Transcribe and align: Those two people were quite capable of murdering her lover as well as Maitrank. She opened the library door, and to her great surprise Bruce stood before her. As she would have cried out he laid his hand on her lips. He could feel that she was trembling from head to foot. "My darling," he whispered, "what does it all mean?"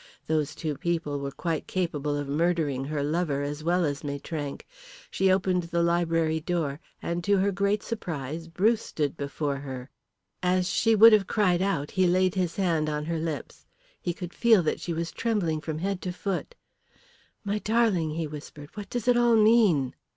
Those 0.25 0.55
two 0.55 0.77
people 0.79 1.19
were 1.19 1.29
quite 1.29 1.67
capable 1.67 2.17
of 2.17 2.27
murdering 2.27 2.85
her 2.85 3.03
lover 3.03 3.43
as 3.43 3.63
well 3.63 3.85
as 3.85 4.03
Maitrank. 4.03 4.65
She 5.11 5.31
opened 5.31 5.61
the 5.65 5.83
library 5.83 6.39
door, 6.39 6.79
and 7.03 7.23
to 7.23 7.37
her 7.37 7.51
great 7.51 7.83
surprise 7.83 8.47
Bruce 8.47 8.81
stood 8.81 9.15
before 9.15 9.57
her. 9.57 9.91
As 10.41 10.67
she 10.67 10.95
would 10.95 11.13
have 11.13 11.27
cried 11.27 11.61
out 11.61 11.91
he 11.91 12.07
laid 12.07 12.33
his 12.33 12.55
hand 12.55 12.89
on 12.89 13.05
her 13.05 13.19
lips. 13.19 13.67
He 14.01 14.11
could 14.11 14.33
feel 14.33 14.63
that 14.63 14.79
she 14.79 14.91
was 14.91 15.11
trembling 15.11 15.61
from 15.61 15.77
head 15.77 16.01
to 16.01 16.11
foot. 16.11 16.55
"My 17.43 17.59
darling," 17.59 18.15
he 18.15 18.25
whispered, 18.25 18.75
"what 18.75 18.89
does 18.89 19.07
it 19.07 19.15
all 19.17 19.35
mean?" 19.35 19.93